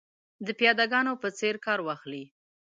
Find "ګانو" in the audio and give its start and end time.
0.91-1.13